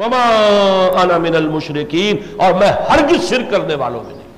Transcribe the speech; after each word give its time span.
وما 0.00 0.26
انا 1.02 1.18
من 1.18 1.36
المشرقین 1.36 2.16
اور 2.36 2.52
میں 2.52 2.72
ہرگز 2.90 3.28
شرک 3.28 3.50
کرنے 3.50 3.74
والوں 3.74 4.04
میں 4.04 4.14
نہیں۔ 4.14 4.28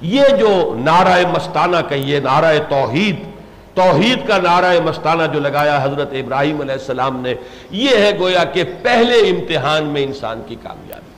یہ 0.00 0.22
جو 0.40 0.74
نعرہ 0.78 1.26
مستانہ 1.28 1.76
کہیے، 1.88 2.20
نعرہ 2.20 2.58
توحید 2.68 3.16
توحید 3.74 4.28
کا 4.28 4.38
نعرہ 4.38 4.80
مستانہ 4.84 5.22
جو 5.32 5.40
لگایا 5.40 5.82
حضرت 5.82 6.08
ابراہیم 6.12 6.60
علیہ 6.60 6.72
السلام 6.72 7.20
نے، 7.20 7.34
یہ 7.70 7.88
ہے 7.88 8.18
گویا 8.18 8.44
کہ 8.44 8.64
پہلے 8.82 9.14
امتحان 9.14 9.84
میں 9.84 10.02
انسان 10.02 10.42
کی 10.46 10.56
کامیابی۔ 10.62 11.10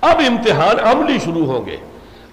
اب 0.00 0.20
امتحان 0.28 0.80
عملی 0.80 1.18
شروع 1.24 1.46
ہوں 1.46 1.66
گے۔ 1.66 1.76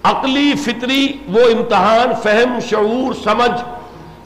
عقلی، 0.02 0.52
فطری، 0.56 1.08
وہ 1.28 1.40
امتحان، 1.40 2.08
فہم، 2.22 2.58
شعور، 2.70 3.14
سمجھ، 3.24 3.62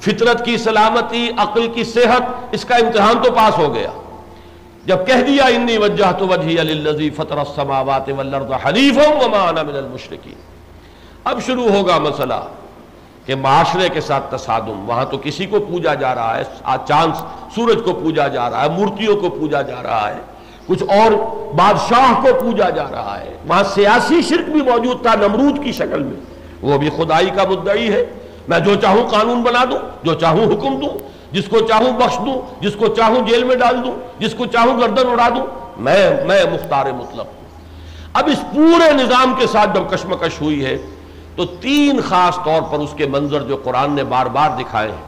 فطرت 0.00 0.44
کی 0.44 0.56
سلامتی، 0.56 1.30
عقل 1.38 1.68
کی 1.74 1.84
صحت، 1.84 2.22
اس 2.52 2.64
کا 2.64 2.76
امتحان 2.76 3.14
تو 3.22 3.32
پاس 3.32 3.58
ہو 3.58 3.74
گیا۔ 3.74 3.90
جب 4.86 5.06
کہہ 5.06 5.22
دیا، 5.26 5.44
انی 5.46 5.76
وجہ 5.78 6.10
تو 6.18 6.26
وجہ 6.28 6.62
للذی 6.62 7.08
فطر 7.16 7.38
السماوات 7.38 8.08
والارض 8.16 8.50
حنیفا 8.64 9.08
وما 9.20 9.42
انا 9.48 9.62
من 9.62 9.76
المشرکین. 9.76 10.38
اب 11.24 11.40
شروع 11.46 11.68
ہوگا 11.68 11.98
مسئلہ 11.98 12.40
کہ 13.26 13.34
معاشرے 13.34 13.88
کے 13.88 14.00
ساتھ 14.00 14.30
تصادم، 14.30 14.88
وہاں 14.88 15.04
تو 15.10 15.18
کسی 15.22 15.46
کو 15.46 15.60
پوجا 15.68 15.94
جا 16.02 16.14
رہا 16.14 16.36
ہے 16.38 16.76
چاند 16.88 17.14
سورج 17.54 17.78
کو 17.84 17.92
پوجا 18.02 18.26
جا 18.28 18.50
رہا 18.50 18.64
ہے، 18.64 18.68
مورتیوں 18.70 19.16
کو 19.20 19.28
پوجا 19.30 19.62
جا 19.62 19.82
رہا 19.82 20.08
ہے، 20.08 20.20
کچھ 20.66 20.82
اور 20.96 21.12
بادشاہ 21.56 22.12
کو 22.22 22.34
پوجا 22.40 22.68
جا 22.70 22.86
رہا 22.90 23.18
ہے۔ 23.20 23.32
وہاں 23.48 23.62
سیاسی 23.74 24.20
شرک 24.28 24.50
بھی 24.52 24.62
موجود 24.62 25.02
تھا 25.02 25.14
نمرود 25.20 25.62
کی 25.64 25.72
شکل 25.72 26.02
میں، 26.02 26.20
وہ 26.62 26.78
بھی 26.78 26.90
خدائی 26.96 27.30
کا 27.36 27.44
مدعی 27.50 27.92
ہے۔ 27.92 28.04
میں 28.48 28.58
جو 28.60 28.74
چاہوں 28.82 29.08
قانون 29.10 29.42
بنا 29.42 29.64
دوں، 29.70 29.78
جو 30.04 30.14
چاہوں 30.14 30.44
حکم 30.52 30.78
دوں 30.80 30.94
جس 31.34 31.44
کو 31.48 31.60
چاہوں 31.60 31.92
بخش 31.92 32.18
دوں، 32.18 32.62
جس 32.62 32.72
کو 32.74 32.86
چاہوں 32.86 33.26
جیل 33.26 33.44
میں 33.44 33.56
ڈال 33.56 33.84
دوں، 33.84 33.92
جس 34.18 34.34
کو 34.34 34.46
چاہوں 34.46 34.80
گردن 34.80 35.08
اڑا 35.08 35.28
دوں، 35.28 35.46
میں 35.76 36.24
میں 36.24 36.44
مختار 36.52 36.86
مطلب 36.86 37.26
ہوں۔ 37.26 37.44
اب 38.12 38.28
اس 38.32 38.40
پورے 38.54 38.92
نظام 38.92 39.34
کے 39.38 39.46
ساتھ 39.46 39.70
جب 39.74 39.90
کشمکش 39.90 40.40
ہوئی 40.40 40.64
ہے، 40.64 40.78
تو 41.36 41.44
تین 41.44 42.00
خاص 42.08 42.38
طور 42.44 42.62
پر 42.62 42.78
اس 42.78 42.94
کے 42.96 43.06
منظر 43.06 43.42
جو 43.42 43.56
قرآن 43.56 43.92
نے 43.92 44.04
بار 44.04 44.26
بار 44.26 44.50
دکھائے 44.60 44.88
ہیں۔ 44.88 45.06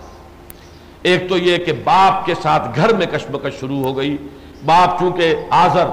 ایک 1.03 1.29
تو 1.29 1.37
یہ 1.37 1.57
کہ 1.57 1.73
باپ 1.73 2.27
کے 2.27 2.35
ساتھ 2.43 2.77
گھر 2.77 2.95
میں 2.95 3.07
کشمکش 3.07 3.61
شروع 3.61 3.79
ہو 3.79 3.97
گئی۔ 3.97 4.17
باپ 4.67 4.99
چونکہ 4.99 5.35
آزر 5.51 5.87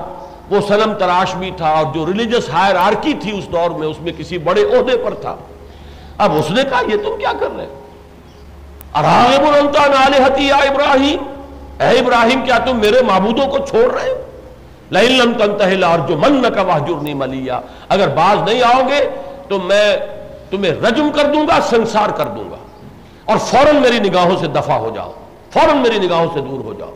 وہ 0.50 0.62
سلم 0.68 0.94
تراش 0.94 1.36
بھی 1.36 1.52
تھا 1.58 1.70
اور 1.70 1.94
جو 1.94 2.06
ریلیجس 2.06 2.50
ہائر 2.50 2.75
آرکی 2.75 3.14
تھی 3.14 3.38
اس 3.38 3.52
دور 3.52 3.70
میں، 3.70 3.88
اس 3.88 4.02
میں 4.02 4.12
کسی 4.18 4.38
بڑے 4.38 4.64
عہدے 4.64 4.97
پر 4.97 5.14
تھا۔ 5.14 5.36
اب 6.18 6.31
اس 6.31 6.52
نے 6.52 6.64
کہا، 6.70 6.81
یہ 6.88 6.95
تم 6.95 7.16
کیا 7.20 7.31
کر 7.40 7.47
رہے 7.58 7.68
اراغب 8.94 9.47
الانتا 9.47 9.88
نالحتی 9.88 10.47
یا 10.47 10.55
ابراہیم۔ 10.55 11.23
اے 11.81 11.99
ابراہیم، 11.99 12.45
کیا 12.45 12.58
تم 12.58 12.77
میرے 12.77 13.02
معبودوں 13.02 13.47
کو 13.47 13.58
چھوڑ 13.58 13.94
رہے 13.94 14.09
ہو؟ 14.09 14.22
لَإِن 14.91 15.11
لَمْ 15.11 15.38
تَنْتَهِ 15.38 15.75
لَأَرْجُمَنَّكَ 15.75 16.59
وَحْجُرْنِي 16.59 17.13
مَلِيًّا 17.13 17.61
اگر 17.89 18.08
باز 18.08 18.50
نہیں 18.50 18.63
آؤ 18.63 18.81
گے، 18.81 19.09
تو 19.50 19.59
میں 19.59 19.97
تمہیں 20.50 20.72
رجم 20.72 21.09
کر 21.16 21.23
دوں 21.23 21.47
گا، 21.47 21.59
سنسار 21.69 22.09
کر 22.09 22.25
دوں 22.25 22.52
گا۔ 22.52 22.55
اور 23.25 23.38
فوراً 23.38 23.75
میری 23.75 24.00
نگاہوں 24.00 24.38
سے 24.38 24.47
دفع 24.47 24.73
ہو 24.73 24.91
جاؤ۔ 24.95 25.11
فوراً 25.53 25.78
میری 25.78 26.07
نگاہوں 26.07 26.28
سے 26.33 26.41
دور 26.41 26.63
ہو 26.63 26.73
جاؤ۔ 26.73 26.91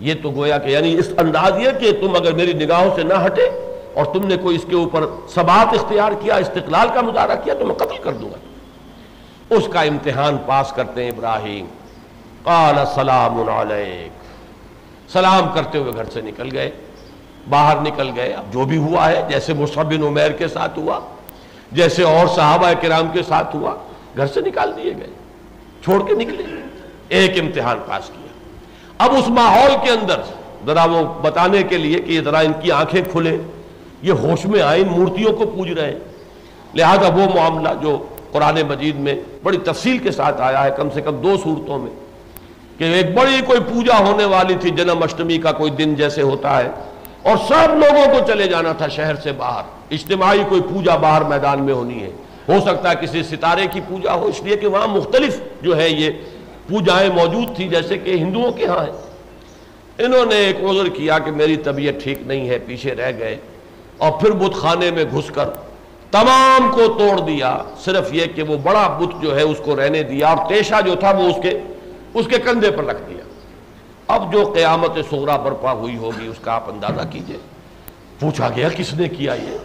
یہ 0.00 0.14
تو 0.22 0.30
گویا 0.30 0.58
کہ 0.58 0.68
یعنی 0.68 0.94
اس 0.98 1.08
انداز 1.18 1.52
یہ 1.58 1.70
کہ 1.80 1.92
تم 1.92 2.14
اگر 2.14 2.32
میری 2.32 2.52
نگاہوں 2.52 2.90
سے 2.96 3.02
نہ 3.02 3.14
ہٹے 3.26 3.42
اور 3.94 4.04
تم 4.04 4.26
نے 4.26 4.36
کوئی 4.36 4.56
اس 4.56 4.64
کے 4.68 4.76
اوپر 4.76 5.00
ثبات 5.34 5.74
اختیار 5.74 6.12
کیا، 6.12 6.34
استقلال 6.34 6.88
کا 6.94 7.00
مظاہرہ 7.00 7.34
کیا، 7.44 7.54
تو 7.54 7.66
میں 7.66 7.74
قتل 7.74 7.96
کر 8.02 8.12
دوں 8.12 8.30
گا۔ 8.30 8.36
اس 9.50 9.68
کا 9.72 9.80
امتحان 9.80 10.36
پاس 10.46 10.72
کرتے 10.72 11.04
ہیں 11.04 11.10
ابراہیم۔ 11.10 11.66
قال 12.42 12.74
سلام 12.94 13.48
علیک۔ 13.48 14.12
سلام 15.12 15.48
کرتے 15.54 15.78
ہوئے 15.78 15.92
گھر 15.92 16.04
سے 16.04 16.20
نکل 16.20 16.48
گئے۔ 16.52 16.70
باہر 17.50 17.76
نکل 17.80 18.10
گئے۔ 18.16 18.32
اب 18.32 18.52
جو 18.52 18.64
بھی 18.64 18.76
ہوا 18.76 19.10
ہے، 19.10 19.22
جیسے 19.28 19.54
مصعب 19.54 19.94
بن 19.94 20.02
عمیر 20.02 20.30
کے 20.30 20.48
ساتھ 20.48 20.78
ہوا، 20.78 21.00
جیسے 21.72 22.02
اور 22.02 22.26
صحابہ 22.26 22.72
کرام 22.82 23.08
کے 23.12 23.22
ساتھ 23.22 23.56
ہوا، 23.56 23.74
گھر 24.16 24.26
سے 24.26 24.40
نکال 24.40 24.72
دیے 24.76 24.92
گئے۔ 24.96 25.10
چھوڑ 25.84 26.08
کے 26.08 26.14
نکلے۔ 26.14 26.42
ایک 27.08 27.40
امتحان 27.40 27.78
پاس 27.86 28.06
کیا۔ 28.06 28.26
اب 28.98 29.12
اس 29.14 29.28
ماحول 29.28 29.72
کے 29.84 29.90
اندر، 29.90 30.20
ذرا 30.66 30.84
وہ 30.84 31.22
بتانے 31.22 31.62
کے 31.62 31.78
لیے 31.78 32.00
کہ 32.00 32.20
ذرا 32.20 32.38
ان 32.38 32.52
کی 32.62 32.72
آنکھیں 32.72 33.02
کھلے 33.12 33.38
یہ 34.02 34.12
ہوش 34.12 34.46
میں 34.46 34.62
آئے 34.62 34.82
ان 34.82 34.88
مورتیوں 34.88 35.32
کو 35.32 35.46
پوج 35.46 35.72
رہے 35.72 35.92
ہیں۔ 35.92 35.98
لہذا 36.74 37.08
وہ 37.08 37.26
معاملہ 37.34 37.68
جو 37.80 38.06
قرآن 38.36 38.60
مجید 38.68 38.96
میں 39.00 39.14
بڑی 39.42 39.58
تفصیل 39.64 39.98
کے 39.98 40.10
ساتھ 40.12 40.40
آیا 40.42 40.64
ہے، 40.64 40.70
کم 40.76 40.88
سے 40.94 41.00
کم 41.02 41.20
دو 41.22 41.36
صورتوں 41.42 41.78
میں 41.78 41.90
کہ 42.78 42.84
ایک 42.94 43.14
بڑی 43.14 43.40
کوئی 43.46 43.60
پوجا 43.68 43.98
ہونے 43.98 44.24
والی 44.26 44.54
تھی، 44.60 44.70
جنم 44.72 45.02
اشٹمی 45.02 45.38
کا 45.38 45.52
کوئی 45.52 45.70
دن 45.78 45.94
جیسے 45.94 46.22
ہوتا 46.22 46.56
ہے، 46.58 46.68
اور 47.22 47.36
سب 47.48 47.74
لوگوں 47.74 48.04
کو 48.12 48.18
چلے 48.26 48.46
جانا 48.48 48.72
تھا 48.78 48.88
شہر 48.96 49.16
سے 49.22 49.32
باہر۔ 49.36 49.62
اجتماعی 49.94 50.42
کوئی 50.48 50.60
پوجا 50.68 50.96
باہر 50.96 51.22
میدان 51.28 51.62
میں 51.64 51.74
ہونی 51.74 52.02
ہے۔ 52.02 52.10
ہو 52.48 52.58
سکتا 52.66 52.90
ہے 52.90 52.94
کسی 53.00 53.22
ستارے 53.30 53.66
کی 53.72 53.80
پوجا 53.88 54.14
ہو، 54.14 54.26
اس 54.26 54.42
لیے 54.42 54.56
کہ 54.56 54.66
وہاں 54.66 54.86
مختلف 54.88 55.40
جو 55.62 55.76
ہے 55.76 55.88
یہ 55.88 56.10
پوجائیں 56.68 57.10
موجود 57.14 57.56
تھی 57.56 57.68
جیسے 57.68 57.98
کہ 57.98 58.16
ہندوؤں 58.16 58.52
کے 58.52 58.66
ہاں 58.66 58.84
ہیں۔ 58.84 60.04
انہوں 60.04 60.24
نے 60.26 60.36
ایک 60.46 60.56
عذر 60.70 60.88
کیا 60.96 61.18
کہ 61.18 61.30
میری 61.30 61.56
طبیعت 61.64 62.02
ٹھیک 62.02 62.18
نہیں 62.26 62.48
ہے، 62.48 62.58
پیچھے 62.66 62.94
رہ 62.94 63.12
گئے، 63.18 63.36
اور 63.98 64.12
پھر 64.20 64.30
بت 64.40 64.54
خانے 64.54 64.90
میں 64.90 65.04
گھس 65.12 65.30
کر 65.34 65.48
تمام 66.10 66.72
کو 66.72 66.86
توڑ 66.98 67.20
دیا، 67.20 67.58
صرف 67.84 68.14
یہ 68.14 68.26
کہ 68.26 68.42
وہ 68.42 68.56
بڑا 68.56 68.98
بت 69.00 69.22
جو 69.22 69.36
ہے 69.36 69.42
اس 69.42 69.60
کو 69.64 69.76
رہنے 69.76 70.02
دیا، 70.02 70.28
اور 70.28 70.48
تیشا 70.48 70.80
جو 70.80 70.94
تھا 70.94 71.10
وہ 71.10 71.22
اس 71.22 71.36
کے 71.42 71.60
اس 72.14 72.26
کے 72.26 72.38
کندھے 72.38 72.70
پر 72.70 72.84
رکھ 72.84 73.02
دیا۔ 73.08 73.24
اب 74.08 74.32
جو 74.32 74.52
قیامت 74.54 74.90
سغرا 75.10 75.36
برپا 75.36 75.72
ہوئی 75.72 75.96
ہوگی، 75.96 76.26
اس 76.26 76.36
کا 76.40 76.52
آپ 76.52 76.70
اندازہ 76.70 77.00
کیجیے۔ 77.10 77.36
پوچھا 78.20 78.48
گیا، 78.56 78.68
کس 78.68 78.94
نے 78.94 79.08
کیا 79.08 79.34
یہ؟ 79.34 79.58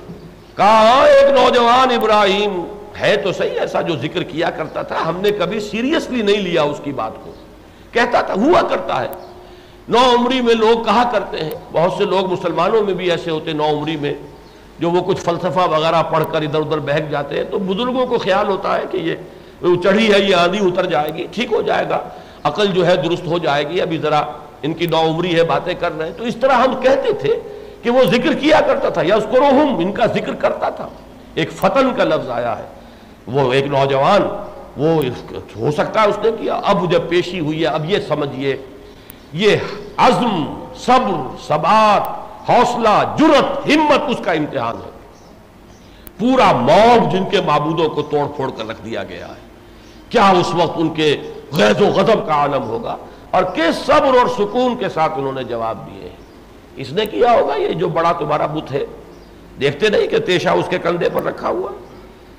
کہا، 0.57 1.03
ایک 1.03 1.31
نوجوان 1.31 1.91
ابراہیم۔ 1.91 2.65
ہے 2.99 3.15
تو 3.15 3.31
صحیح، 3.31 3.59
ایسا 3.59 3.81
جو 3.81 3.95
ذکر 3.95 4.23
کیا 4.23 4.49
کرتا 4.49 4.81
تھا، 4.81 4.95
ہم 5.05 5.17
نے 5.21 5.31
کبھی 5.31 5.59
سیریسلی 5.59 6.21
نہیں 6.21 6.37
لیا 6.37 6.61
اس 6.61 6.81
کی 6.83 6.91
بات 6.91 7.11
کو۔ 7.23 7.31
کہتا 7.91 8.21
تھا، 8.21 8.33
ہوا 8.33 8.61
کرتا 8.61 9.01
ہے۔ 9.01 9.07
نو 9.89 9.97
عمری 10.15 10.41
میں 10.41 10.55
لوگ 10.55 10.83
کہا 10.83 11.09
کرتے 11.11 11.37
ہیں۔ 11.37 11.51
بہت 11.71 11.93
سے 11.97 12.05
لوگ 12.05 12.33
مسلمانوں 12.33 12.83
میں 12.83 12.93
بھی 12.93 13.11
ایسے 13.11 13.31
ہوتے 13.31 13.53
نو 13.53 13.69
عمری 13.69 13.97
میں۔ 13.97 14.13
جو 14.81 14.89
وہ 14.91 15.01
کچھ 15.01 15.19
فلسفہ 15.21 15.67
وغیرہ 15.71 16.01
پڑھ 16.03 16.23
کر 16.31 16.41
ادھر 16.41 16.59
ادھر 16.59 16.79
بہک 16.85 17.09
جاتے 17.11 17.37
ہیں، 17.37 17.43
تو 17.51 17.59
بزرگوں 17.59 18.05
کو 18.07 18.17
خیال 18.17 18.47
ہوتا 18.49 18.75
ہے 18.77 18.83
کہ 18.91 18.97
یہ 18.97 19.75
چڑھی 19.83 20.11
ہے، 20.13 20.19
یہ 20.19 20.35
آندھی 20.35 20.59
اتر 20.67 20.85
جائے 20.85 21.13
گی، 21.13 21.25
ٹھیک 21.31 21.51
ہو 21.51 21.61
جائے 21.61 21.89
گا، 21.89 21.99
عقل 22.43 22.67
جو 22.67 22.85
ہے 22.87 22.95
درست 22.95 23.27
ہو 23.27 23.37
جائے 23.37 23.67
گی، 23.69 23.81
ابھی 23.81 23.97
ذرا 23.97 24.21
ان 24.61 24.73
کی 24.73 24.85
نو 24.87 25.01
عمری 25.09 25.35
ہے، 25.35 25.43
باتیں 25.43 25.73
کر 25.73 25.97
رہے 25.97 26.07
ہیں۔ 26.07 26.13
تو 26.17 26.23
اس 26.23 26.35
طرح 26.35 26.53
ہم 26.53 26.73
کہتے 26.81 27.13
تھے 27.13 27.39
کہ 27.83 27.89
وہ 27.89 28.03
ذکر 28.11 28.33
کیا 28.33 28.59
کرتا 28.67 28.89
تھا، 28.89 29.01
یا 29.05 29.15
اس 29.15 29.25
کو 29.31 29.43
ان 29.79 29.91
کا 29.91 30.05
ذکر 30.13 30.33
کرتا 30.33 30.69
تھا۔ 30.69 30.87
ایک 31.35 31.51
فتن 31.51 31.93
کا 31.97 32.03
لفظ 32.03 32.29
آیا 32.29 32.57
ہے۔ 32.57 32.65
وہ 33.27 33.51
ایک 33.53 33.65
نوجوان، 33.67 34.21
وہ 34.77 35.01
ہو 35.59 35.71
سکتا 35.71 36.01
ہے 36.01 36.07
اس 36.09 36.17
نے 36.23 36.31
کیا، 36.39 36.59
اب 36.63 36.91
جب 36.91 37.09
پیشی 37.09 37.39
ہوئی 37.39 37.61
ہے، 37.61 37.67
اب 37.67 37.89
یہ 37.89 37.97
سمجھئے، 38.07 38.55
یہ 39.33 39.55
عزم، 39.97 40.43
صبر، 40.85 41.19
ثبات 41.47 42.19
حوصلہ 42.49 43.15
جرت 43.17 43.67
ہمت، 43.67 43.99
اس 44.07 44.25
کا 44.25 44.31
امتحان 44.31 44.75
ہے۔ 44.75 44.91
پورا 46.19 46.51
موب 46.51 47.11
جن 47.11 47.23
کے 47.31 47.41
معبودوں 47.41 47.89
کو 47.89 48.01
توڑ 48.01 48.27
پھوڑ 48.35 48.51
کر 48.57 48.67
رکھ 48.67 48.81
دیا 48.85 49.03
گیا 49.03 49.27
ہے۔ 49.27 49.51
کیا 50.09 50.29
اس 50.29 50.55
وقت 50.55 50.71
ان 50.75 50.89
کے 50.89 51.17
غیظ 51.51 51.81
و 51.81 51.85
غضب 51.85 52.27
کا 52.27 52.33
عالم 52.33 52.63
ہوگا؟ 52.63 52.95
اور 53.31 53.43
کس 53.43 53.75
صبر 53.75 54.17
اور 54.17 54.27
سکون 54.27 54.75
کے 54.77 54.89
ساتھ 54.89 55.13
انہوں 55.17 55.31
نے 55.31 55.43
جواب 55.43 55.77
دیے 55.87 56.03
ہیں؟ 56.03 56.15
اس 56.75 56.91
نے 56.91 57.05
کیا 57.05 57.31
ہوگا؟ 57.31 57.55
یہ 57.55 57.69
جو 57.69 57.89
بڑا 57.89 58.11
تمہارا 58.11 58.45
بت 58.45 58.71
ہے۔ 58.71 58.85
دیکھتے 59.59 59.89
نہیں 59.89 60.07
کہ 60.07 60.19
تیشا 60.19 60.51
اس 60.51 60.65
کے 60.69 60.79
کندھے 60.79 61.09
پر 61.09 61.23
رکھا 61.23 61.47
ہوا۔ 61.47 61.69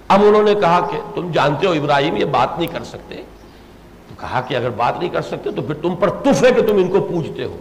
اب 0.08 0.20
انہوں 0.24 0.42
نے 0.42 0.54
کہا 0.54 0.88
کہ 0.91 0.98
تم 1.14 1.30
جانتے 1.32 1.66
ہو 1.66 1.72
ابراہیم 1.72 2.16
یہ 2.16 2.24
بات 2.24 2.58
نہیں 2.58 2.72
کر 2.72 2.84
سکتے۔ 2.84 3.14
تو 4.08 4.14
کہا 4.20 4.41
کہ 4.41 4.54
اگر 4.54 4.70
بات 4.70 4.98
نہیں 4.98 5.10
کر 5.10 5.22
سکتے 5.22 5.50
تو 5.50 5.62
پھر 5.62 5.74
تم 5.74 5.96
پر 5.96 6.10
تف 6.10 6.44
ہے 6.44 6.52
کہ 6.52 6.62
تم 6.62 6.76
ان 6.76 6.88
کو 6.88 7.00
پوچھتے 7.00 7.44
ہو۔ 7.44 7.56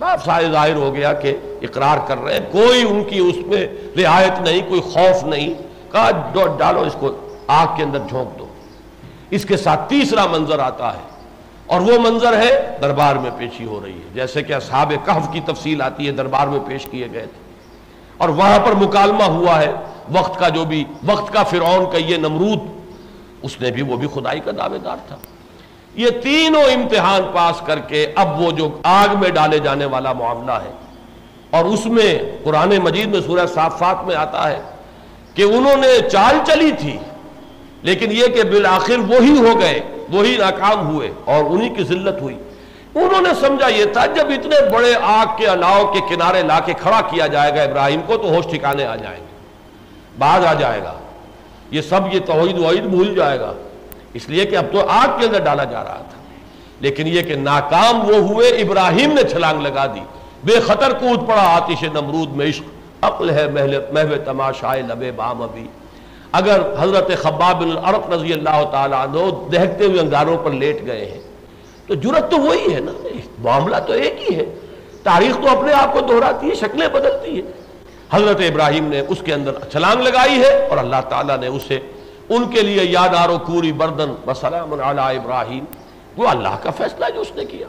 صاف 0.00 0.24
سائے 0.24 0.50
ظاہر 0.50 0.74
ہو 0.74 0.94
گیا 0.94 1.12
کہ 1.12 1.36
اقرار 1.62 1.98
کر 2.06 2.18
رہے 2.18 2.34
ہیں۔ 2.34 2.52
کوئی 2.52 2.82
ان 2.90 3.04
کی 3.04 3.18
اس 3.18 3.46
میں 3.46 3.66
رعایت 3.96 4.40
نہیں، 4.40 4.68
کوئی 4.68 4.80
خوف 4.80 5.24
نہیں۔ 5.24 5.54
کہا 5.92 6.10
ڈالو 6.58 6.80
اس 6.80 6.96
کو، 7.00 7.28
آگ 7.46 7.66
کے 7.76 7.82
اندر 7.82 7.98
جھونک 8.08 8.38
دو۔ 8.38 8.46
اس 9.30 9.44
کے 9.44 9.56
ساتھ 9.56 9.88
تیسرا 9.88 10.26
منظر 10.26 10.58
آتا 10.58 10.94
ہے۔ 10.94 11.02
اور 11.66 11.80
وہ 11.80 11.98
منظر 11.98 12.38
ہے، 12.38 12.78
دربار 12.82 13.16
میں 13.16 13.30
پیشی 13.38 13.64
ہو 13.64 13.80
رہی 13.84 13.92
ہے۔ 13.92 14.08
جیسے 14.14 14.42
کہ 14.42 14.52
اصحاب 14.52 14.92
کہف 15.04 15.32
کی 15.32 15.40
تفصیل 15.40 15.82
آتی 15.82 16.06
ہے، 16.06 16.12
دربار 16.12 16.46
میں 16.46 16.60
پیش 16.66 16.86
کیے 16.90 17.06
گئے 17.12 17.26
تھے۔ 17.26 17.54
اور 18.16 18.28
وہاں 18.28 18.58
پر 18.58 18.72
مکالمہ 18.72 19.22
ہوا 19.22 19.60
ہے۔ 19.60 19.72
وقت 20.12 20.38
کا 20.38 20.48
جو 20.48 20.64
بھی، 20.64 20.84
وقت 21.06 21.32
کا 21.32 21.42
فرعون 21.42 21.90
کا 21.90 21.98
یہ 21.98 22.16
نمرود، 22.16 22.58
اس 23.42 23.60
نے 23.60 23.70
بھی 23.70 23.82
وہ 23.82 23.96
بھی 23.96 24.08
خدائی 24.14 24.40
کا 24.40 24.50
دعوے 24.58 24.78
دار 24.78 24.96
تھا۔ 25.08 25.16
یہ 25.94 26.10
تینوں 26.22 26.62
امتحان 26.62 27.22
پاس 27.32 27.60
کر 27.66 27.78
کے 27.78 28.06
اب 28.16 28.40
وہ 28.40 28.50
جو 28.50 28.68
آگ 28.82 29.16
میں 29.20 29.30
ڈالے 29.30 29.58
جانے 29.58 29.84
والا 29.84 30.12
معاملہ 30.12 30.52
ہے 30.52 30.70
اور 31.50 31.64
اس 31.64 31.86
میں 31.86 32.18
قرآن 32.44 32.76
مجید 32.82 33.08
میں 33.08 33.20
سورہ 33.20 33.46
صافات 33.54 34.04
میں 34.06 34.16
آتا 34.16 34.48
ہے 34.50 34.60
کہ 35.34 35.42
انہوں 35.42 35.76
نے 35.76 35.88
چال 36.12 36.38
چلی 36.46 36.70
تھی، 36.72 36.96
لیکن 37.82 38.12
یہ 38.12 38.26
کہ 38.26 38.42
بالآخر 38.42 38.98
وہی 39.08 39.38
ہو 39.38 39.58
گئے، 39.60 39.80
وہی 40.12 40.36
ناکام 40.36 40.86
ہوئے 40.88 41.10
اور 41.24 41.44
انہی 41.44 41.68
کی 41.68 41.84
ذلت 41.84 42.20
ہوئی۔ 42.22 42.36
انہوں 42.94 43.20
نے 43.20 43.30
سمجھا 43.40 43.68
یہ 43.68 43.84
تھا، 43.84 44.06
جب 44.06 44.30
اتنے 44.30 44.56
بڑے 44.72 44.94
آگ 45.02 45.36
کے 45.38 45.46
الاؤ 45.46 45.84
کے 45.92 46.00
کنارے 46.08 46.42
لا 46.42 46.60
کے 46.60 46.72
کھڑا 46.72 47.00
کیا 47.00 47.26
جائے 47.26 47.54
گا 47.54 47.62
ابراہیم 47.62 48.00
کو، 48.06 48.16
تو 48.16 48.28
ہوش 48.28 48.46
ٹھکانے 48.46 48.86
آ 48.86 48.96
جائیں 48.96 49.20
گے 49.20 49.38
بعد 50.18 50.44
آ 50.44 50.52
جائے 50.54 50.82
گا۔ 50.82 50.94
یہ 51.70 51.80
سب 51.80 52.00
یہ 52.12 52.20
توحید 52.20 52.58
وحید 52.58 52.84
بھول 52.84 53.14
جائے 53.14 53.40
گا۔ 53.40 53.52
اس 54.14 54.28
لیے 54.28 54.44
کہ 54.44 54.56
اب 54.56 54.64
تو 54.72 54.88
آگ 54.88 55.20
کے 55.20 55.26
اندر 55.26 55.38
ڈالا 55.38 55.64
جا 55.64 55.84
رہا 55.84 56.02
تھا۔ 56.10 56.20
لیکن 56.80 57.06
یہ 57.06 57.22
کہ 57.22 57.34
ناکام 57.34 58.08
وہ 58.08 58.16
ہوئے، 58.16 58.48
ابراہیم 58.48 59.12
نے 59.12 59.22
چھلانگ 59.22 59.60
لگا 59.60 59.86
دی۔ 59.86 60.00
بے 60.44 60.60
خطر 60.60 60.92
کود 60.92 61.28
پڑا 61.28 61.56
آتش 61.56 61.82
نمرود 61.82 62.36
میں 62.36 62.46
عشق۔ 62.46 62.62
عقل 63.02 63.30
ہے 63.30 63.48
محو 63.92 64.14
تماشائے 64.24 64.82
لبے 64.82 65.12
بام 65.12 65.42
ابھی۔ 65.42 65.66
اگر 66.32 66.60
حضرت 66.78 67.22
خباب 67.22 67.60
العرق 67.60 68.10
رضی 68.10 68.32
اللہ 68.32 68.64
تعالیٰ 68.72 69.06
عنہ 69.06 69.48
دہتے 69.50 69.84
ہوئے 69.84 70.00
انگاروں 70.00 70.36
پر 70.36 70.50
لیٹ 70.50 70.86
گئے 70.86 71.04
ہیں، 71.04 71.20
تو 71.86 71.94
جرت 71.94 72.30
تو 72.30 72.36
وہی 72.36 72.74
ہے 72.74 72.80
نا۔ 72.80 72.92
معاملہ 73.38 73.76
تو 73.86 73.92
ایک 73.92 74.30
ہی 74.30 74.36
ہے۔ 74.36 74.44
تاریخ 75.02 75.36
تو 75.36 75.58
اپنے 75.58 75.72
آپ 75.72 75.92
کو 75.92 76.00
دہراتی 76.00 76.50
ہے، 76.50 76.54
شکلیں 76.54 76.88
بدلتی 76.88 77.36
ہے 77.36 77.42
حضرت 78.10 78.40
ابراہیم 78.40 78.84
نے 78.84 79.02
اس 79.08 79.18
کے 79.24 79.34
اندر 79.34 79.52
چھلانگ 79.72 80.02
لگائی 80.02 80.42
ہے 80.42 80.66
اور 80.68 80.78
اللہ 80.78 81.00
تعالیٰ 81.08 81.38
نے 81.38 81.46
اسے 81.46 81.78
ان 82.30 82.50
کے 82.50 82.62
لیے 82.62 82.84
یاد 82.84 83.08
آرو 83.08 83.38
کوری 83.38 83.72
بردن 83.72 84.14
بسلام 84.24 84.72
علی 84.72 85.16
ابراہیم۔ 85.16 85.64
وہ 86.16 86.28
اللہ 86.28 86.56
کا 86.62 86.70
فیصلہ 86.70 87.06
جو 87.14 87.20
اس 87.20 87.30
نے 87.34 87.44
کیا۔ 87.44 87.66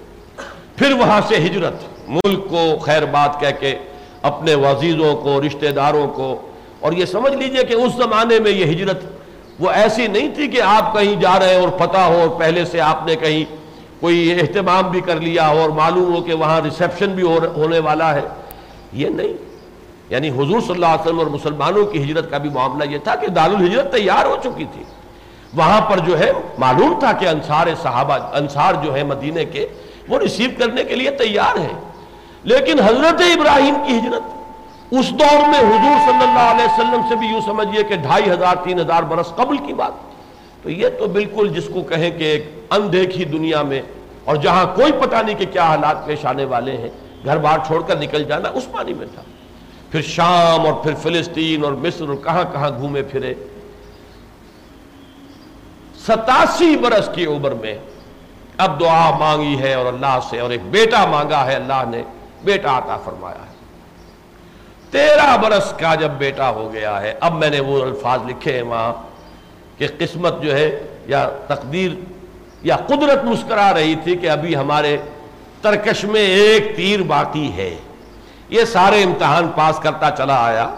پھر 0.75 0.91
وہاں 0.91 1.21
سے 1.27 1.35
ہجرت، 1.35 1.73
ملک 2.07 2.49
کو 2.49 2.79
خیر 2.81 3.05
بات 3.05 3.39
کہہ 3.39 3.59
کے 3.59 3.75
اپنے 4.21 4.55
وزیزوں 4.55 5.15
کو، 5.15 5.41
رشتہ 5.41 5.67
داروں 5.67 6.07
کو، 6.07 6.41
اور 6.79 6.93
یہ 6.93 7.05
سمجھ 7.05 7.33
لیجیے 7.33 7.63
کہ 7.63 7.73
اس 7.73 7.93
زمانے 7.93 8.39
میں 8.39 8.51
یہ 8.51 8.65
ہجرت 8.65 9.03
وہ 9.59 9.69
ایسی 9.69 10.07
نہیں 10.07 10.35
تھی 10.35 10.47
کہ 10.47 10.61
آپ 10.61 10.93
کہیں 10.93 11.15
جا 11.15 11.39
رہے 11.39 11.55
اور 11.55 11.69
پتہ 11.69 11.97
ہو 11.97 12.19
اور 12.19 12.39
پہلے 12.39 12.65
سے 12.65 12.81
آپ 12.81 13.05
نے 13.05 13.15
کہیں 13.15 13.55
کوئی 13.99 14.39
اہتمام 14.41 14.91
بھی 14.91 15.01
کر 15.01 15.15
لیا 15.15 15.47
اور 15.47 15.69
معلوم 15.69 16.15
ہو 16.15 16.21
کہ 16.21 16.33
وہاں 16.33 16.61
ریسیپشن 16.61 17.09
بھی 17.09 17.23
ہونے 17.55 17.79
والا 17.79 18.15
ہے۔ 18.15 18.21
یہ 18.93 19.09
نہیں۔ 19.09 19.50
یعنی 20.11 20.29
حضور 20.29 20.59
صلی 20.61 20.73
اللہ 20.73 20.85
علیہ 20.85 21.01
وسلم 21.01 21.19
اور 21.19 21.27
مسلمانوں 21.27 21.85
کی 21.85 22.03
ہجرت 22.03 22.29
کا 22.31 22.37
بھی 22.37 22.49
معاملہ 22.49 22.89
یہ 22.89 22.97
تھا 22.97 23.15
کہ 23.15 23.27
دار 23.27 23.49
الحجرت 23.49 23.91
تیار 23.91 24.25
ہو 24.25 24.35
چکی 24.43 24.65
تھی۔ 24.73 24.83
وہاں 25.53 25.81
پر 25.81 25.99
جو 25.99 26.19
ہے 26.19 26.31
معلوم 26.57 26.99
تھا 26.99 27.11
کہ 27.11 27.27
انصار 27.27 27.67
صحابہ، 27.81 28.17
انصار 28.33 28.73
جو 28.83 28.95
ہے 28.95 29.03
مدینے 29.03 29.45
کے، 29.45 29.67
وہ 30.09 30.19
ریسیو 30.19 30.49
کرنے 30.57 30.83
کے 30.83 30.95
لیے 30.95 31.11
تیار 31.11 31.57
ہیں۔ 31.59 31.79
لیکن 32.43 32.79
حضرت 32.79 33.21
ابراہیم 33.21 33.75
کی 33.87 33.97
ہجرت، 33.97 34.23
اس 34.91 35.09
دور 35.09 35.41
میں 35.49 35.59
حضور 35.59 35.97
صلی 36.05 36.23
اللہ 36.23 36.47
علیہ 36.51 36.65
وسلم 36.65 37.01
سے 37.09 37.15
بھی 37.15 37.27
یوں 37.27 37.41
سمجھئے 37.45 37.83
کہ 37.83 37.95
ڈھائی 37.95 38.29
ہزار، 38.31 38.55
تین 38.63 38.79
ہزار 38.79 39.03
برس 39.03 39.33
قبل 39.35 39.57
کی 39.57 39.73
بات۔ 39.73 39.91
تو 40.63 40.69
یہ 40.69 40.87
تو 40.99 41.07
بالکل 41.07 41.47
جس 41.49 41.69
کو 41.73 41.81
کہیں 41.81 42.09
کہ 42.11 42.23
ایک 42.23 42.49
اندیکھی 42.69 43.25
دنیا 43.25 43.61
میں، 43.61 43.81
اور 44.23 44.35
جہاں 44.35 44.65
کوئی 44.75 44.91
پتہ 44.91 45.15
نہیں 45.15 45.35
کہ 45.35 45.45
کیا 45.51 45.63
حالات 45.63 46.05
پیش 46.05 46.25
آنے 46.25 46.45
والے 46.45 46.77
ہیں، 46.77 46.89
گھر 47.25 47.37
بار 47.37 47.57
چھوڑ 47.67 47.81
کر 47.81 47.97
نکل 47.97 48.23
جانا 48.23 48.49
اس 48.49 48.71
پانی 48.71 48.93
میں 48.93 49.07
تھا۔ 49.13 49.21
پھر 49.91 50.01
شام 50.01 50.65
اور 50.65 50.73
پھر 50.73 50.93
فلسطین 50.95 51.63
اور 51.63 51.71
مصر 51.71 52.09
اور 52.09 52.15
کہاں 52.23 52.43
کہاں 52.53 52.69
گھومے 52.79 53.01
پھرے۔ 53.01 53.33
ستاسی 56.07 56.75
برس 56.77 57.09
کی 57.15 57.25
عمر 57.25 57.51
میں 57.51 57.77
اب 58.57 58.79
دعا 58.79 59.17
مانگی 59.17 59.59
ہے 59.59 59.73
اور 59.73 59.85
اللہ 59.85 60.19
سے 60.29 60.39
اور 60.39 60.49
ایک 60.49 60.61
بیٹا 60.71 61.05
مانگا 61.05 61.45
ہے، 61.45 61.55
اللہ 61.55 61.83
نے 61.89 62.03
بیٹا 62.43 62.77
عطا 62.77 62.97
فرمایا 62.97 63.35
ہے۔ 63.35 63.53
تیرہ 64.91 65.37
برس 65.37 65.73
کا 65.77 65.95
جب 65.95 66.09
بیٹا 66.09 66.49
ہو 66.49 66.73
گیا 66.73 67.01
ہے، 67.01 67.13
اب 67.19 67.33
میں 67.33 67.49
نے 67.49 67.59
وہ 67.59 67.81
الفاظ 67.81 68.19
لکھے 68.27 68.53
ہیں 68.53 68.61
وہاں 68.61 68.93
کہ 69.77 69.87
قسمت 69.97 70.41
جو 70.41 70.55
ہے 70.55 70.81
یا 71.07 71.29
تقدیر 71.47 71.91
یا 72.63 72.75
قدرت 72.75 73.23
مسکرا 73.23 73.73
رہی 73.73 73.95
تھی 74.03 74.15
کہ 74.15 74.29
ابھی 74.29 74.55
ہمارے 74.55 74.97
ترکش 75.61 76.03
میں 76.03 76.21
ایک 76.21 76.77
تیر 76.77 77.01
باقی 77.01 77.51
ہے۔ 77.51 77.75
یہ 78.51 78.65
سارے 78.65 79.03
امتحان 79.03 79.47
پاس 79.47 79.79
کرتا 79.79 80.09
چلا 80.11 80.45
آیا۔ 80.45 80.69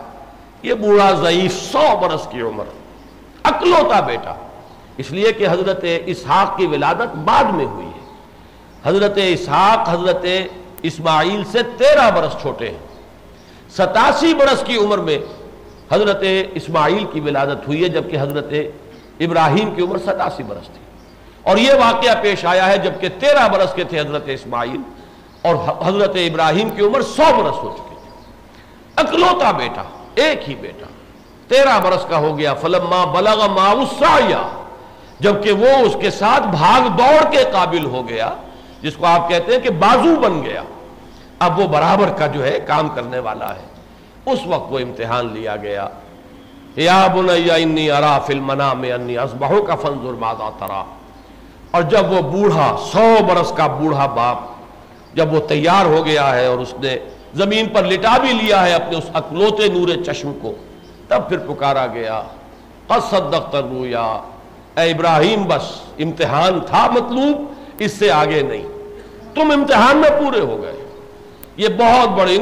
یہ 0.63 0.73
بوڑھا 0.73 1.11
ضعیف 1.11 1.53
سو 1.53 1.97
برس 2.01 2.27
کی 2.31 2.41
عمر۔ 2.41 2.63
اکلوتا 3.43 3.99
بیٹا۔ 3.99 4.35
اس 4.97 5.11
لیے 5.11 5.33
کہ 5.33 5.47
حضرت 5.47 5.85
اسحاق 6.05 6.57
کی 6.57 6.65
ولادت 6.65 7.15
بعد 7.15 7.43
میں 7.43 7.65
ہوئی 7.65 7.85
ہے۔ 7.85 8.13
حضرت 8.83 9.19
اسحاق، 9.27 9.89
حضرت 9.89 10.25
اسماعیل 10.81 11.43
سے 11.51 11.59
تیرہ 11.77 12.11
برس 12.11 12.41
چھوٹے 12.41 12.69
ہیں۔ 12.69 12.77
ستاسی 13.69 14.33
برس 14.33 14.63
کی 14.67 14.77
عمر 14.77 14.97
میں 14.97 15.17
حضرت 15.91 16.23
اسماعیل 16.53 17.05
کی 17.13 17.19
ولادت 17.19 17.67
ہوئی 17.67 17.83
ہے، 17.83 17.89
جبکہ 17.89 18.17
حضرت 18.21 18.53
ابراہیم 19.19 19.75
کی 19.75 19.81
عمر 19.81 19.97
ستاسی 19.97 20.43
برس 20.43 20.67
تھی۔ 20.67 20.83
اور 21.43 21.57
یہ 21.57 21.73
واقعہ 21.73 22.11
پیش 22.21 22.45
آیا 22.45 22.67
ہے 22.67 22.77
جبکہ 22.77 23.07
تیرہ 23.19 23.47
برس 23.47 23.73
کے 23.73 23.83
تھے 23.83 23.99
حضرت 23.99 24.23
اسماعیل۔ 24.25 25.02
اور 25.43 25.55
حضرت 25.85 26.11
ابراہیم 26.15 26.69
کی 26.69 26.81
عمر 26.81 27.01
سو 27.01 27.23
برس 27.37 27.63
ہو 27.63 27.77
چکی 27.77 27.95
تھی۔ 28.01 28.21
اکلوتا 28.95 29.51
بیٹا، 29.51 29.83
ایک 30.15 30.49
ہی 30.49 30.55
بیٹا۔ 30.55 30.85
تیرہ 31.47 31.79
برس 31.79 32.05
کا 32.09 32.17
ہو 32.17 32.37
گیا۔ 32.37 32.53
فلم 32.53 33.11
بلغ 33.13 33.49
ماؤسیا 33.49 34.47
جبکہ 35.19 35.51
وہ 35.51 35.69
اس 35.69 35.95
کے 36.01 36.09
ساتھ 36.09 36.47
بھاگ 36.47 36.87
دوڑ 36.87 37.31
کے 37.31 37.43
قابل 37.51 37.85
ہو 37.85 38.09
گیا، 38.09 38.33
جس 38.81 38.95
کو 38.95 39.05
آپ 39.05 39.29
کہتے 39.29 39.51
ہیں 39.51 39.59
کہ 39.59 39.69
بازو 39.69 40.19
بن 40.19 40.43
گیا۔ 40.43 40.63
اب 41.39 41.59
وہ 41.59 41.67
برابر 41.67 42.09
کا 42.09 42.27
جو 42.27 42.45
ہے 42.45 42.59
کام 42.67 42.89
کرنے 42.89 43.19
والا 43.19 43.55
ہے۔ 43.55 43.61
اس 44.25 44.39
وقت 44.45 44.73
وہ 44.73 44.79
امتحان 44.79 45.33
لیا 45.33 45.55
گیا۔ 45.55 45.87
یا 46.75 47.07
انی 47.55 47.91
ارا 47.91 48.19
فی 48.19 48.33
المنام 48.33 48.81
انی 48.81 49.17
اصبحو 49.17 49.63
کا 49.63 49.75
فنظر 49.75 50.13
ماذا 50.13 50.49
ترا۔ 50.59 50.83
اور 51.71 51.81
جب 51.81 52.11
وہ 52.11 52.21
بوڑھا، 52.21 52.75
سو 52.91 53.23
برس 53.27 53.53
کا 53.57 53.67
بوڑھا 53.67 54.05
باپ 54.05 54.37
جب 55.13 55.33
وہ 55.33 55.39
تیار 55.39 55.85
ہو 55.85 56.05
گیا 56.05 56.35
ہے 56.35 56.45
اور 56.45 56.57
اس 56.57 56.73
نے 56.81 56.97
زمین 57.33 57.67
پر 57.67 57.83
لٹا 57.83 58.17
بھی 58.17 58.33
لیا 58.33 58.65
ہے 58.65 58.73
اپنے 58.73 58.97
اس 58.97 59.03
اکلوتے 59.13 59.67
نور 59.67 60.03
چشم 60.03 60.33
کو، 60.41 60.53
تب 61.07 61.29
پھر 61.29 61.37
پکارا 61.37 61.87
گیا 61.87 62.23
قصدق 62.87 63.55
رویا 63.55 64.19
اے 64.77 64.91
ابراہیم، 64.91 65.43
بس 65.43 65.81
امتحان 65.99 66.59
تھا 66.65 66.87
مطلوب، 66.91 67.53
اس 67.79 67.91
سے 67.91 68.11
آگے 68.11 68.41
نہیں۔ 68.41 68.67
تم 69.35 69.51
امتحان 69.51 69.97
میں 69.97 70.09
پورے 70.09 70.39
ہو 70.39 70.61
گئے۔ 70.61 70.85
یہ 71.57 71.67
بہت 71.77 72.09
بڑے 72.09 72.35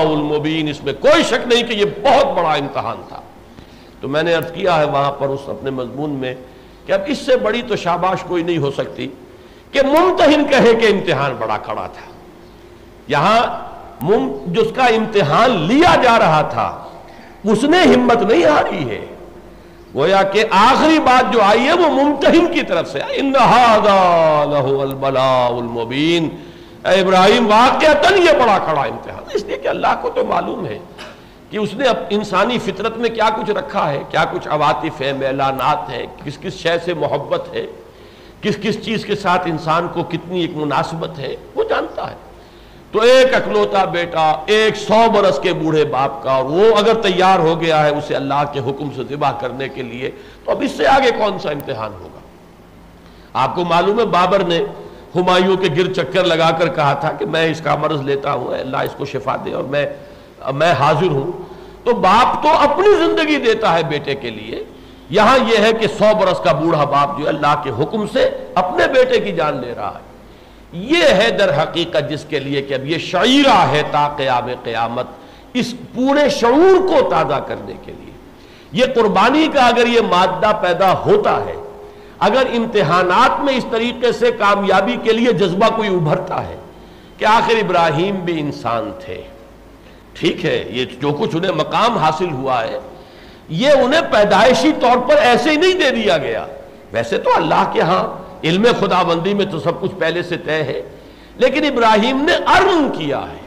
المبین 0.00 0.68
اس 0.68 0.84
میں 0.84 0.92
کوئی 1.00 1.22
شک 1.22 1.52
نہیں 1.52 1.62
کہ 1.62 1.72
یہ 1.72 1.84
بہت 1.84 2.26
بڑا 2.26 2.52
امتحان 2.52 2.96
تھا۔ 3.08 3.20
تو 4.00 4.08
میں 4.08 4.22
نے 4.22 4.34
عرض 4.34 4.52
کیا 4.52 4.78
ہے 4.78 4.84
وہاں 4.84 5.12
پر 5.12 5.28
اس 5.28 5.40
اپنے 5.46 5.70
مضمون 5.70 6.10
میں 6.10 6.34
کہ 6.86 6.92
اب 6.92 7.00
اس 7.06 7.18
سے 7.18 7.36
بڑی 7.36 7.62
تو 7.62 7.76
شاباش 7.76 8.18
کوئی 8.28 8.42
نہیں 8.42 8.58
ہو 8.58 8.70
سکتی۔ 8.70 9.08
کہ 9.74 9.80
ممتحن 9.82 10.44
کہے 10.50 10.74
کہ 10.74 10.86
امتحان 10.86 11.36
بڑا 11.38 11.56
کڑا 11.56 11.86
تھا۔ 11.86 12.12
یہاں 13.08 13.64
جس 14.46 14.72
کا 14.74 14.84
امتحان 14.84 15.50
لیا 15.50 15.94
جا 16.02 16.18
رہا 16.18 16.42
تھا، 16.42 16.84
اس 17.44 17.64
نے 17.64 17.78
ہمت 17.82 18.16
نہیں 18.16 18.44
ہاری 18.44 18.90
ہے۔ 18.90 19.06
گویا 19.94 20.22
کہ 20.22 20.44
آخری 20.50 20.98
بات 20.98 21.32
جو 21.32 21.42
آئی 21.42 21.66
ہے، 21.66 21.72
وہ 21.72 21.88
ممتحن 21.88 22.46
کی 22.52 22.62
طرف 22.62 22.92
سے۔ 22.92 22.98
المبین۔ 25.48 26.28
اے 26.84 27.00
ابراہیم، 27.00 27.46
واقعتاً 27.46 28.18
یہ 28.18 28.32
بڑا 28.32 28.58
کھڑا 28.58 28.80
امتحان۔ 28.80 29.22
اس 29.32 29.44
لیے 29.44 29.56
کہ 29.56 29.68
اللہ 29.68 29.98
کو 30.02 30.10
تو 30.10 30.24
معلوم 30.24 30.66
ہے 30.66 30.78
کہ 31.50 31.56
اس 31.56 31.74
نے 31.74 31.84
انسانی 32.10 32.58
فطرت 32.58 32.96
میں 32.96 33.10
کیا 33.10 33.28
کچھ 33.36 33.50
رکھا 33.50 33.90
ہے، 33.90 34.02
کیا 34.10 34.24
کچھ 34.32 34.48
عواطف 34.48 35.00
ہے، 35.00 35.12
میلانات 35.12 35.90
ہے، 35.90 36.06
کس 36.24 36.38
کس 36.38 36.52
شے 36.52 36.78
سے 36.84 36.94
محبت 36.94 37.54
ہے۔ 37.54 37.66
کس 38.44 38.56
کس 38.62 38.82
چیز 38.84 39.04
کے 39.04 39.14
ساتھ 39.16 39.48
انسان 39.48 39.86
کو 39.92 40.02
کتنی 40.02 40.40
ایک 40.40 40.56
مناسبت 40.56 41.18
ہے، 41.18 41.34
وہ 41.54 41.64
جانتا 41.68 42.10
ہے۔ 42.10 42.16
تو 42.92 43.00
ایک 43.00 43.34
اکلوتا 43.34 43.84
بیٹا، 43.92 44.24
ایک 44.46 44.76
سو 44.76 45.00
برس 45.12 45.38
کے 45.42 45.52
بوڑھے 45.52 45.84
باپ 45.84 46.22
کا 46.22 46.36
وہ 46.38 46.64
اگر 46.76 47.00
تیار 47.02 47.38
ہو 47.38 47.60
گیا 47.60 47.82
ہے 47.84 47.90
اسے 47.90 48.14
اللہ 48.16 48.42
کے 48.52 48.60
حکم 48.60 48.90
سے 48.96 49.02
ذبح 49.08 49.32
کرنے 49.40 49.68
کے 49.68 49.82
لیے، 49.82 50.10
تو 50.44 50.50
اب 50.50 50.62
اس 50.62 50.70
سے 50.70 50.86
آگے 50.86 51.10
کون 51.18 51.38
سا 51.38 51.50
امتحان 51.50 51.92
ہوگا؟ 51.92 52.20
آپ 53.32 53.54
کو 53.54 53.64
معلوم 53.64 54.00
ہے، 54.00 54.04
بابر 54.12 54.44
نے 54.44 54.62
ہمایوں 55.14 55.56
کے 55.56 55.68
گر 55.76 55.92
چکر 55.92 56.24
لگا 56.24 56.50
کر 56.50 56.68
کہا 56.68 56.92
تھا 56.94 57.12
کہ 57.12 57.26
میں 57.26 57.44
اس 57.50 57.60
کا 57.60 57.74
مرض 57.74 58.00
لیتا 58.02 58.32
ہوں 58.32 58.54
اللہ 58.58 58.76
اس 58.76 58.94
کو 58.96 59.04
شفا 59.04 59.36
دے، 59.44 59.52
اور 59.52 59.64
میں 59.64 59.86
میں 60.54 60.72
حاضر 60.72 61.10
ہوں۔ 61.10 61.32
تو 61.84 61.94
باپ 62.00 62.42
تو 62.42 62.48
اپنی 62.60 62.94
زندگی 62.96 63.36
دیتا 63.44 63.74
ہے 63.74 63.82
بیٹے 63.88 64.14
کے 64.14 64.30
لیے 64.30 64.62
یہاں 65.10 65.38
یہ 65.38 65.58
ہے 65.58 65.72
کہ 65.72 65.86
سو 65.86 66.14
برس 66.20 66.40
کا 66.40 66.52
بوڑھا 66.52 66.84
باپ 66.84 67.18
جو 67.18 67.28
اللہ 67.28 67.60
کے 67.62 67.70
حکم 67.70 68.06
سے 68.06 68.30
اپنے 68.54 68.86
بیٹے 68.86 69.20
کی 69.20 69.32
جان 69.32 69.56
لے 69.56 69.74
رہا 69.76 69.98
ہے۔ 69.98 70.14
یہ 70.72 71.04
ہے 71.04 71.30
در 71.30 71.62
حقیقت 71.62 72.10
جس 72.10 72.24
کے 72.28 72.38
لیے 72.38 72.62
کہ 72.62 72.74
اب 72.74 72.86
یہ 72.86 72.98
شعیرہ 72.98 73.66
ہے 73.70 73.82
تا 73.90 74.08
قیام 74.08 74.46
قیامت 74.62 75.06
اس 75.52 75.74
پورے 75.94 76.28
شعور 76.28 76.88
کو 76.88 77.10
تازہ 77.10 77.34
کرنے 77.34 77.72
کے 77.84 77.92
لیے۔ 77.92 78.12
یہ 78.72 78.84
قربانی 78.94 79.48
کا 79.54 79.66
اگر 79.66 79.86
یہ 79.86 80.00
مادہ 80.00 80.52
پیدا 80.60 80.92
ہوتا 81.06 81.44
ہے، 81.44 81.54
اگر 82.18 82.42
امتحانات 82.54 83.44
میں 83.44 83.54
اس 83.54 83.64
طریقے 83.70 84.12
سے 84.12 84.30
کامیابی 84.32 84.96
کے 85.02 85.12
لیے 85.12 85.32
جذبہ 85.32 85.76
کوئی 85.76 85.88
ابھرتا 85.88 86.48
ہے 86.48 86.56
کہ 87.18 87.24
آخر 87.24 87.54
ابراہیم 87.54 88.14
بھی 88.14 88.40
انسان 88.40 88.90
تھے۔ 89.04 89.22
ٹھیک 90.12 90.44
ہے، 90.44 90.64
یہ 90.70 90.84
جو 91.00 91.12
کچھ 91.12 91.36
انہیں 91.36 91.52
مقام 91.52 91.98
حاصل 91.98 92.30
ہوا 92.32 92.64
ہے 92.64 92.78
یہ 93.48 93.70
انہیں 93.70 94.00
پیدائشی 94.10 94.72
طور 94.80 94.96
پر 95.08 95.16
ایسے 95.16 95.50
ہی 95.50 95.56
نہیں 95.56 95.74
دے 95.74 95.90
دیا 95.90 96.18
گیا۔ 96.18 96.46
ویسے 96.92 97.18
تو 97.18 97.30
اللہ 97.36 97.70
کے 97.72 97.80
ہاں 97.80 98.24
علم 98.44 98.66
خدا 98.80 99.02
بندی 99.02 99.34
میں 99.34 99.44
تو 99.44 99.58
سب 99.58 99.80
کچھ 99.80 99.92
پہلے 99.98 100.22
سے 100.22 100.36
طے 100.36 100.62
ہے، 100.62 100.82
لیکن 101.36 101.64
ابراہیم 101.64 102.24
نے 102.24 102.34
ارن 102.34 102.88
کیا 102.98 103.20
ہے۔ 103.20 103.44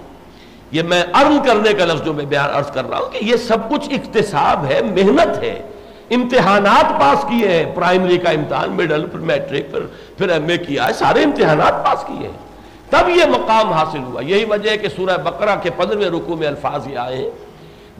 یہ 0.72 0.82
میں 0.82 1.04
ارن 1.13 1.38
کرنے 1.46 1.74
کا 1.74 1.86
لفظ 1.86 2.04
جو 2.04 2.13
میں 2.13 2.25
بیان 2.25 2.50
عرض 2.54 2.72
کر 2.72 2.89
رہا 2.89 2.98
ہوں 2.98 3.10
کہ 3.10 3.20
یہ 3.22 3.36
سب 3.36 3.70
کچھ 3.70 3.89
اقتصاب 3.92 4.66
ہے، 4.66 4.82
محنت 4.82 5.44
ہے۔ 5.44 5.62
امتحانات 6.10 7.00
پاس 7.00 7.25
کیے 7.30 7.50
ہیں، 7.50 7.75
پرائمری 7.75 8.18
کا 8.18 8.30
امتحان 8.30 8.70
مڈل 8.70 9.06
پھر 9.06 9.20
میٹرک 9.20 9.72
پھر 9.72 9.80
پھر 10.18 10.30
ایم 10.30 10.48
اے 10.48 10.58
کیا 10.58 10.88
ہے۔ 10.88 10.94
سارے 10.94 11.24
امتحانات 11.24 11.86
پاس 11.86 12.04
کیے 12.08 12.27
ہیں۔ 12.27 12.38
تب 12.89 13.10
یہ 13.10 13.25
مقام 13.25 13.74
حاصل 13.74 14.00
ہوا۔ 14.00 14.22
یہی 14.22 14.46
وجہ 14.46 14.70
ہے 14.70 14.77
کہ 14.77 14.88
سورہ 14.89 15.18
بقرہ 15.18 15.56
کے 15.63 15.70
پندرہویں 15.77 16.10
رکو 16.10 16.36
میں 16.36 16.48
الفاظ 16.48 16.88
یہ 16.88 16.98
آئے 16.98 17.18
ہیں۔ 17.18 17.30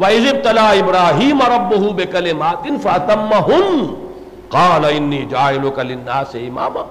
وَإِذِ 0.02 0.24
ابْتَلَى 0.28 0.80
إِبْرَاهِيمَ 0.82 1.40
رَبُّهُ 1.42 1.84
بِكَلِمَاتٍ 2.00 2.66
فَأَتَمَّهُنْ 2.84 3.68
قَالَ 4.50 4.84
إِنِّي 4.86 5.26
جَاعِلُكَ 5.26 5.78
لِلنَّاسِ 5.80 6.36
إِمَامًا 6.36 6.84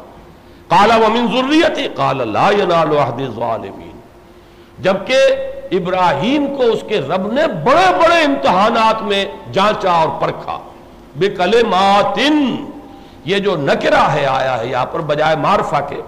قَالَ 0.70 0.90
وَمِن 1.02 1.26
ذُرِّيَّتِي 1.34 1.84
قَالَ 2.00 2.18
لَا 2.32 2.48
يَنَالُ 2.60 2.90
عَهْدِ 2.98 3.20
الظَّالِمِينَ 3.30 3.94
جبکہ 4.82 5.76
ابراہیم 5.76 6.46
کو 6.56 6.62
اس 6.72 6.82
کے 6.88 7.00
رب 7.00 7.32
نے 7.32 7.46
بڑے 7.64 7.86
بڑے 8.00 8.18
امتحانات 8.24 9.02
میں 9.02 9.24
جانچا 9.52 9.92
اور 9.92 10.08
پرکھا 10.20 10.58
بِكَلِمَاتٍ 11.18 12.18
یہ 13.24 13.38
جو 13.38 13.56
نکرہ 13.56 14.02
ہے 14.12 14.26
آیا 14.26 14.58
ہے 14.58 14.66
یہاں 14.66 14.84
پر 14.92 15.00
بجائے 15.06 15.36
معرفہ 15.36 15.80
کے، 15.88 16.00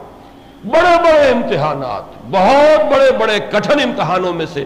بڑے 0.64 0.94
بڑے 1.04 1.30
امتحانات، 1.30 2.02
بہت 2.30 2.84
بڑے 2.92 3.10
بڑے 3.18 3.38
کٹھن 3.52 3.80
امتحانوں 3.80 4.32
میں 4.32 4.46
سے 4.52 4.64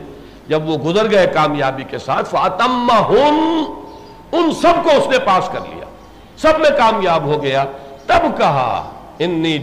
جب 0.48 0.68
وہ 0.68 0.76
گزر 0.76 1.10
گئے 1.10 1.26
کامیابی 1.26 1.84
کے 1.84 1.98
ساتھ 1.98 2.28
فاتم 2.28 2.88
ان 4.32 4.52
سب 4.52 4.84
کو 4.84 4.90
اس 4.90 5.06
نے 5.06 5.18
پاس 5.18 5.48
کر 5.52 5.60
لیا۔ 5.60 5.84
سب 6.36 6.60
میں 6.60 6.70
کامیاب 6.78 7.24
ہو 7.24 7.42
گیا۔ 7.42 7.64
تب 8.06 8.38
کہا، 8.38 8.90
انی 9.18 9.58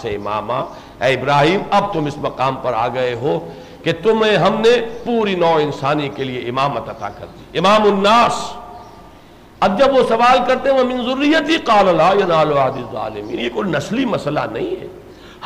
سے 0.00 0.08
اماما۔ 0.08 0.58
اے 1.04 1.14
ابراہیم، 1.14 1.60
اب 1.70 1.92
تم 1.92 2.06
اس 2.06 2.16
مقام 2.16 2.56
پر 2.62 2.72
آ 2.72 2.88
گئے 2.88 3.14
ہو 3.14 3.48
کہ 3.84 3.92
تمہیں 4.02 4.36
ہم 4.36 4.54
نے 4.54 4.86
پوری 5.04 5.34
نو 5.34 5.54
انسانی 5.54 6.08
کے 6.08 6.24
لیے 6.24 6.48
امامت 6.48 6.88
عطا 6.88 7.08
کر 7.08 7.26
دی۔ 7.26 7.58
امام 7.58 7.82
الناس۔ 7.82 8.52
اب 9.60 9.78
جب 9.78 9.96
وہ 9.96 10.02
سوال 10.08 10.38
کرتے 10.46 10.72
ہیں 10.72 10.84
من 10.84 11.04
ضروریت 11.04 11.48
ہی 11.48 11.56
قال 11.56 11.96
لا 11.96 12.10
ینال 12.12 12.58
الظالمین 12.58 13.38
یہ 13.38 13.48
کوئی 13.54 13.70
نسلی 13.70 14.04
مسئلہ 14.04 14.40
نہیں 14.52 14.80
ہے۔ 14.80 14.86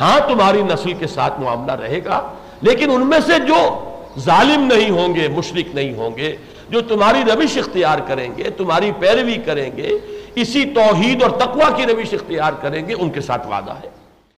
ہاں 0.00 0.18
تمہاری 0.28 0.62
نسل 0.62 0.92
کے 0.92 1.06
ساتھ 1.06 1.40
معاملہ 1.40 1.72
رہے 1.72 2.00
گا، 2.04 2.20
لیکن 2.60 2.90
ان 2.90 3.06
میں 3.06 3.20
سے 3.26 3.38
جو 3.38 3.90
ظالم 4.18 4.64
نہیں 4.64 4.90
ہوں 4.90 5.14
گے 5.14 5.28
مشرق 5.28 5.74
نہیں 5.74 5.94
ہوں 5.94 6.16
گے، 6.16 6.36
جو 6.70 6.80
تمہاری 6.80 7.22
روش 7.22 7.58
اختیار 7.58 7.98
کریں 7.98 8.28
گے، 8.36 8.42
تمہاری 8.42 8.90
پیروی 8.98 9.36
کریں 9.44 9.70
گے، 9.76 9.90
اسی 10.34 10.64
توحید 10.64 11.22
اور 11.22 11.30
تقوی 11.30 11.72
کی 11.76 11.92
روش 11.92 12.14
اختیار 12.14 12.52
کریں 12.60 12.88
گے، 12.88 12.94
ان 12.94 13.10
کے 13.10 13.20
ساتھ 13.20 13.46
وعدہ 13.46 13.72
ہے۔ 13.72 13.93